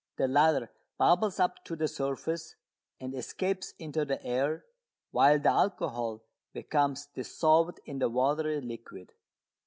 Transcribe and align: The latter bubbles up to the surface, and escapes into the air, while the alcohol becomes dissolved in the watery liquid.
The 0.17 0.27
latter 0.27 0.71
bubbles 0.97 1.39
up 1.39 1.63
to 1.65 1.75
the 1.75 1.87
surface, 1.87 2.55
and 2.99 3.13
escapes 3.13 3.75
into 3.77 4.03
the 4.03 4.19
air, 4.25 4.65
while 5.11 5.37
the 5.37 5.49
alcohol 5.51 6.23
becomes 6.53 7.05
dissolved 7.13 7.79
in 7.85 7.99
the 7.99 8.09
watery 8.09 8.61
liquid. 8.61 9.13